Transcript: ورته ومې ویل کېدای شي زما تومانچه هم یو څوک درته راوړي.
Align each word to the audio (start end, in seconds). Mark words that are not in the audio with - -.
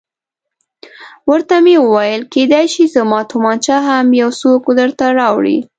ورته 1.29 1.55
ومې 1.59 1.75
ویل 1.93 2.21
کېدای 2.33 2.65
شي 2.73 2.83
زما 2.95 3.19
تومانچه 3.31 3.75
هم 3.87 4.05
یو 4.21 4.29
څوک 4.41 4.63
درته 4.79 5.05
راوړي. 5.19 5.57